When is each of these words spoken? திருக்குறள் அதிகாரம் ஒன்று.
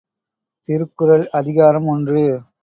திருக்குறள் 0.65 1.27
அதிகாரம் 1.31 1.87
ஒன்று. 1.87 2.23